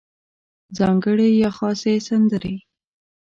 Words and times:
ځانګړې 0.77 1.29
یا 1.41 1.49
خاصې 1.57 1.93
سندرې 2.07 2.55